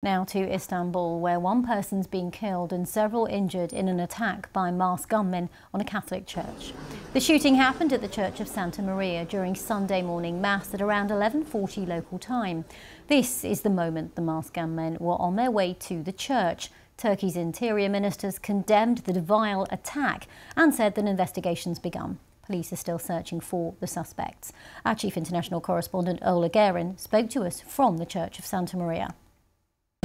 Now 0.00 0.22
to 0.26 0.48
Istanbul, 0.48 1.18
where 1.18 1.40
one 1.40 1.66
person's 1.66 2.06
been 2.06 2.30
killed 2.30 2.72
and 2.72 2.88
several 2.88 3.26
injured 3.26 3.72
in 3.72 3.88
an 3.88 3.98
attack 3.98 4.52
by 4.52 4.70
masked 4.70 5.08
gunmen 5.10 5.50
on 5.74 5.80
a 5.80 5.84
Catholic 5.84 6.24
church. 6.24 6.72
The 7.14 7.18
shooting 7.18 7.56
happened 7.56 7.92
at 7.92 8.00
the 8.00 8.06
Church 8.06 8.38
of 8.38 8.46
Santa 8.46 8.80
Maria 8.80 9.24
during 9.24 9.56
Sunday 9.56 10.02
morning 10.02 10.40
Mass 10.40 10.72
at 10.72 10.80
around 10.80 11.10
11.40 11.10 11.88
local 11.88 12.16
time. 12.20 12.64
This 13.08 13.42
is 13.42 13.62
the 13.62 13.70
moment 13.70 14.14
the 14.14 14.22
masked 14.22 14.54
gunmen 14.54 14.98
were 15.00 15.20
on 15.20 15.34
their 15.34 15.50
way 15.50 15.74
to 15.80 16.04
the 16.04 16.12
church. 16.12 16.70
Turkey's 16.96 17.36
interior 17.36 17.88
ministers 17.88 18.38
condemned 18.38 18.98
the 18.98 19.20
vile 19.20 19.66
attack 19.72 20.28
and 20.56 20.72
said 20.72 20.94
that 20.94 21.06
investigations 21.06 21.80
begun. 21.80 22.20
Police 22.46 22.72
are 22.72 22.76
still 22.76 23.00
searching 23.00 23.40
for 23.40 23.74
the 23.80 23.88
suspects. 23.88 24.52
Our 24.84 24.94
chief 24.94 25.16
international 25.16 25.60
correspondent 25.60 26.20
Orla 26.24 26.50
Guerin 26.50 26.96
spoke 26.98 27.30
to 27.30 27.42
us 27.42 27.60
from 27.60 27.96
the 27.96 28.06
Church 28.06 28.38
of 28.38 28.46
Santa 28.46 28.76
Maria. 28.76 29.16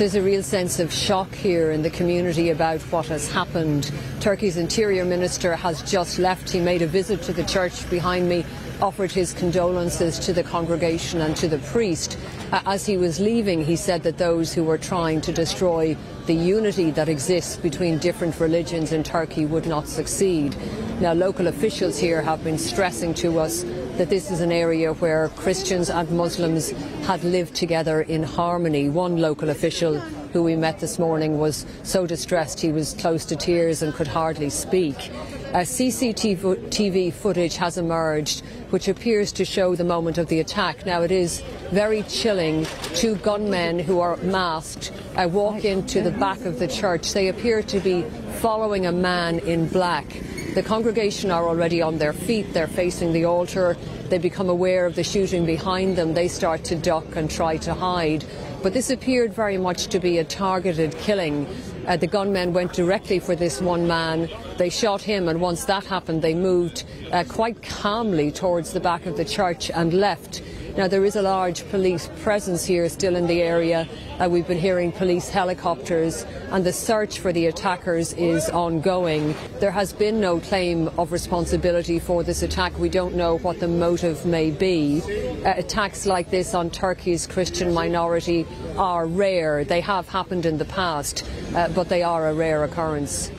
There's 0.00 0.14
a 0.14 0.22
real 0.22 0.42
sense 0.42 0.78
of 0.78 0.90
shock 0.90 1.34
here 1.34 1.72
in 1.72 1.82
the 1.82 1.90
community 1.90 2.48
about 2.48 2.80
what 2.84 3.04
has 3.08 3.30
happened. 3.30 3.92
Turkey's 4.18 4.56
interior 4.56 5.04
minister 5.04 5.54
has 5.54 5.82
just 5.82 6.18
left. 6.18 6.48
He 6.48 6.58
made 6.58 6.80
a 6.80 6.86
visit 6.86 7.20
to 7.24 7.34
the 7.34 7.44
church 7.44 7.88
behind 7.90 8.26
me, 8.26 8.46
offered 8.80 9.12
his 9.12 9.34
condolences 9.34 10.18
to 10.20 10.32
the 10.32 10.42
congregation 10.42 11.20
and 11.20 11.36
to 11.36 11.48
the 11.48 11.58
priest. 11.58 12.16
Uh, 12.50 12.62
as 12.64 12.86
he 12.86 12.96
was 12.96 13.20
leaving, 13.20 13.62
he 13.62 13.76
said 13.76 14.02
that 14.04 14.16
those 14.16 14.54
who 14.54 14.64
were 14.64 14.78
trying 14.78 15.20
to 15.20 15.32
destroy 15.32 15.94
the 16.24 16.32
unity 16.32 16.90
that 16.92 17.10
exists 17.10 17.56
between 17.56 17.98
different 17.98 18.40
religions 18.40 18.92
in 18.92 19.02
Turkey 19.02 19.44
would 19.44 19.66
not 19.66 19.86
succeed. 19.86 20.56
Now, 20.98 21.12
local 21.12 21.46
officials 21.46 21.98
here 21.98 22.22
have 22.22 22.42
been 22.42 22.56
stressing 22.56 23.12
to 23.16 23.38
us 23.38 23.64
that 23.96 24.10
this 24.10 24.30
is 24.30 24.40
an 24.40 24.52
area 24.52 24.92
where 24.94 25.28
Christians 25.30 25.90
and 25.90 26.10
Muslims 26.10 26.70
had 27.06 27.22
lived 27.24 27.54
together 27.54 28.02
in 28.02 28.22
harmony. 28.22 28.88
One 28.88 29.16
local 29.18 29.50
official 29.50 29.98
who 30.32 30.42
we 30.42 30.56
met 30.56 30.78
this 30.78 30.98
morning 30.98 31.38
was 31.38 31.66
so 31.82 32.06
distressed 32.06 32.60
he 32.60 32.72
was 32.72 32.94
close 32.94 33.24
to 33.26 33.36
tears 33.36 33.82
and 33.82 33.92
could 33.94 34.06
hardly 34.06 34.50
speak. 34.50 35.08
A 35.52 35.64
CCTV 35.64 37.12
footage 37.12 37.56
has 37.56 37.76
emerged 37.76 38.44
which 38.70 38.86
appears 38.86 39.32
to 39.32 39.44
show 39.44 39.74
the 39.74 39.84
moment 39.84 40.16
of 40.16 40.28
the 40.28 40.40
attack. 40.40 40.86
Now 40.86 41.02
it 41.02 41.10
is 41.10 41.42
very 41.70 42.02
chilling. 42.04 42.66
Two 42.94 43.16
gunmen 43.16 43.80
who 43.80 44.00
are 44.00 44.16
masked 44.18 44.92
uh, 45.16 45.28
walk 45.28 45.64
into 45.64 46.02
the 46.02 46.12
back 46.12 46.44
of 46.44 46.58
the 46.58 46.68
church. 46.68 47.12
They 47.12 47.28
appear 47.28 47.62
to 47.64 47.80
be 47.80 48.02
following 48.40 48.86
a 48.86 48.92
man 48.92 49.40
in 49.40 49.66
black. 49.68 50.06
The 50.54 50.64
congregation 50.64 51.30
are 51.30 51.46
already 51.46 51.80
on 51.80 51.98
their 51.98 52.12
feet, 52.12 52.52
they're 52.52 52.66
facing 52.66 53.12
the 53.12 53.24
altar, 53.24 53.76
they 54.08 54.18
become 54.18 54.48
aware 54.48 54.84
of 54.84 54.96
the 54.96 55.04
shooting 55.04 55.46
behind 55.46 55.96
them, 55.96 56.12
they 56.12 56.26
start 56.26 56.64
to 56.64 56.74
duck 56.74 57.14
and 57.14 57.30
try 57.30 57.56
to 57.58 57.72
hide. 57.72 58.24
But 58.60 58.72
this 58.72 58.90
appeared 58.90 59.32
very 59.32 59.58
much 59.58 59.86
to 59.86 60.00
be 60.00 60.18
a 60.18 60.24
targeted 60.24 60.98
killing. 60.98 61.46
Uh, 61.86 61.96
the 61.96 62.08
gunmen 62.08 62.52
went 62.52 62.72
directly 62.72 63.20
for 63.20 63.36
this 63.36 63.60
one 63.60 63.86
man. 63.86 64.28
They 64.58 64.70
shot 64.70 65.00
him, 65.00 65.28
and 65.28 65.40
once 65.40 65.66
that 65.66 65.84
happened, 65.84 66.20
they 66.20 66.34
moved 66.34 66.82
uh, 67.12 67.22
quite 67.28 67.62
calmly 67.62 68.32
towards 68.32 68.72
the 68.72 68.80
back 68.80 69.06
of 69.06 69.16
the 69.16 69.24
church 69.24 69.70
and 69.70 69.94
left. 69.94 70.42
Now, 70.76 70.86
there 70.86 71.04
is 71.04 71.16
a 71.16 71.22
large 71.22 71.68
police 71.70 72.08
presence 72.22 72.64
here 72.64 72.88
still 72.88 73.16
in 73.16 73.26
the 73.26 73.42
area. 73.42 73.88
Uh, 74.18 74.28
we've 74.30 74.46
been 74.46 74.58
hearing 74.58 74.92
police 74.92 75.28
helicopters, 75.28 76.24
and 76.50 76.64
the 76.64 76.72
search 76.72 77.18
for 77.18 77.32
the 77.32 77.46
attackers 77.46 78.12
is 78.12 78.48
ongoing. 78.48 79.34
There 79.58 79.72
has 79.72 79.92
been 79.92 80.20
no 80.20 80.38
claim 80.38 80.88
of 80.96 81.10
responsibility 81.10 81.98
for 81.98 82.22
this 82.22 82.42
attack. 82.42 82.78
We 82.78 82.88
don't 82.88 83.16
know 83.16 83.38
what 83.38 83.58
the 83.58 83.68
motive 83.68 84.24
may 84.24 84.52
be. 84.52 85.02
Uh, 85.44 85.54
attacks 85.56 86.06
like 86.06 86.30
this 86.30 86.54
on 86.54 86.70
Turkey's 86.70 87.26
Christian 87.26 87.74
minority 87.74 88.46
are 88.76 89.06
rare. 89.06 89.64
They 89.64 89.80
have 89.80 90.08
happened 90.08 90.46
in 90.46 90.58
the 90.58 90.64
past, 90.66 91.24
uh, 91.54 91.68
but 91.68 91.88
they 91.88 92.02
are 92.02 92.28
a 92.28 92.34
rare 92.34 92.62
occurrence. 92.62 93.30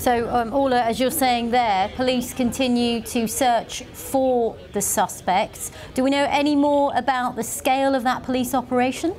So, 0.00 0.30
um, 0.30 0.72
as 0.72 0.98
you're 0.98 1.10
saying 1.10 1.50
there, 1.50 1.90
police 1.94 2.32
continue 2.32 3.02
to 3.02 3.28
search 3.28 3.82
for 3.92 4.56
the 4.72 4.80
suspects. 4.80 5.72
Do 5.92 6.02
we 6.02 6.08
know 6.08 6.26
any 6.30 6.56
more 6.56 6.90
about 6.96 7.36
the 7.36 7.42
scale 7.42 7.94
of 7.94 8.02
that 8.04 8.22
police 8.22 8.54
operation? 8.54 9.14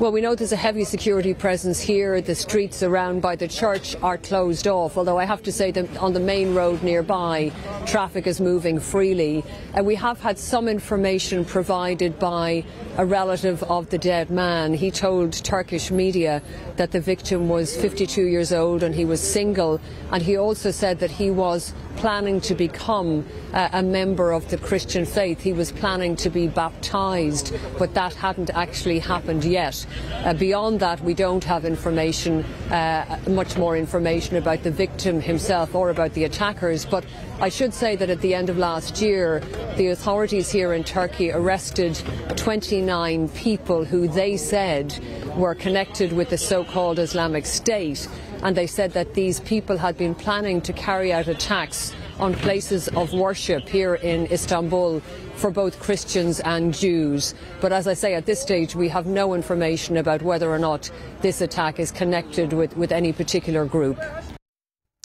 Well, 0.00 0.10
we 0.10 0.20
know 0.20 0.34
there's 0.34 0.52
a 0.52 0.56
heavy 0.56 0.84
security 0.84 1.32
presence 1.32 1.78
here. 1.78 2.20
The 2.20 2.34
streets 2.34 2.82
around 2.82 3.20
by 3.20 3.36
the 3.36 3.46
church 3.46 3.94
are 4.02 4.16
closed 4.16 4.66
off, 4.66 4.96
although 4.96 5.18
I 5.18 5.26
have 5.26 5.42
to 5.44 5.52
say 5.52 5.70
that 5.70 5.96
on 5.98 6.12
the 6.12 6.18
main 6.18 6.54
road 6.54 6.82
nearby, 6.82 7.52
traffic 7.86 8.26
is 8.26 8.40
moving 8.40 8.80
freely. 8.80 9.44
And 9.74 9.86
we 9.86 9.94
have 9.96 10.20
had 10.20 10.38
some 10.38 10.66
information 10.66 11.44
provided 11.44 12.18
by 12.18 12.64
a 12.96 13.04
relative 13.04 13.62
of 13.64 13.90
the 13.90 13.98
dead 13.98 14.30
man. 14.30 14.74
He 14.74 14.90
told 14.90 15.32
Turkish 15.32 15.90
media 15.90 16.42
that 16.76 16.90
the 16.90 17.00
victim 17.00 17.48
was 17.48 17.76
52 17.76 18.22
years 18.24 18.52
old 18.52 18.82
and 18.82 18.94
he 18.94 19.04
was 19.04 19.20
single. 19.20 19.80
And 20.10 20.22
he 20.22 20.36
also 20.36 20.70
said 20.70 20.98
that 21.00 21.10
he 21.10 21.30
was 21.30 21.74
planning 21.96 22.40
to 22.42 22.54
become 22.54 23.26
uh, 23.52 23.68
a 23.72 23.82
member 23.82 24.32
of 24.32 24.48
the 24.50 24.58
Christian 24.58 25.04
faith. 25.04 25.40
He 25.40 25.52
was 25.52 25.72
planning 25.72 26.16
to 26.16 26.30
be 26.30 26.48
baptized, 26.48 27.54
but 27.78 27.94
that 27.94 28.14
hadn't 28.14 28.50
actually 28.50 28.98
happened 28.98 29.44
yet. 29.44 29.86
Uh, 30.24 30.34
beyond 30.34 30.80
that, 30.80 31.00
we 31.00 31.14
don't 31.14 31.44
have 31.44 31.64
information, 31.64 32.44
uh, 32.70 33.18
much 33.28 33.56
more 33.56 33.76
information 33.76 34.36
about 34.36 34.62
the 34.62 34.70
victim 34.70 35.20
himself 35.20 35.74
or 35.74 35.90
about 35.90 36.12
the 36.14 36.24
attackers. 36.24 36.84
But 36.84 37.04
I 37.40 37.48
should 37.48 37.74
say 37.74 37.96
that 37.96 38.10
at 38.10 38.20
the 38.20 38.34
end 38.34 38.50
of 38.50 38.58
last 38.58 39.00
year, 39.00 39.40
the 39.76 39.88
authorities 39.88 40.50
here 40.50 40.72
in 40.72 40.84
Turkey 40.84 41.32
arrested 41.32 42.00
29 42.36 43.28
people 43.30 43.84
who 43.84 44.08
they 44.08 44.36
said 44.36 44.92
were 45.36 45.54
connected 45.54 46.12
with 46.12 46.30
the 46.30 46.38
so-called 46.38 46.98
Islamic 46.98 47.46
State. 47.46 48.08
And 48.42 48.56
they 48.56 48.66
said 48.66 48.92
that 48.92 49.14
these 49.14 49.40
people 49.40 49.76
had 49.76 49.96
been 49.96 50.14
planning 50.14 50.60
to 50.62 50.72
carry 50.72 51.12
out 51.12 51.28
attacks 51.28 51.92
on 52.18 52.34
places 52.34 52.88
of 52.88 53.12
worship 53.12 53.68
here 53.68 53.94
in 53.96 54.26
Istanbul 54.32 55.00
for 55.36 55.50
both 55.50 55.78
Christians 55.80 56.40
and 56.40 56.72
Jews. 56.74 57.34
But 57.60 57.72
as 57.72 57.86
I 57.86 57.94
say, 57.94 58.14
at 58.14 58.26
this 58.26 58.40
stage, 58.40 58.74
we 58.74 58.88
have 58.88 59.06
no 59.06 59.34
information 59.34 59.96
about 59.96 60.22
whether 60.22 60.50
or 60.50 60.58
not 60.58 60.90
this 61.20 61.40
attack 61.40 61.78
is 61.78 61.90
connected 61.90 62.52
with, 62.52 62.76
with 62.76 62.92
any 62.92 63.12
particular 63.12 63.64
group. 63.64 64.00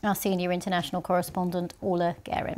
Our 0.03 0.15
senior 0.15 0.51
international 0.51 1.01
correspondent, 1.01 1.73
Orla 1.81 2.15
Guerin. 2.23 2.55